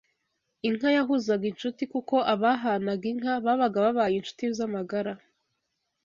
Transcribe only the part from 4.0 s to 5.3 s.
inshuti z’amagara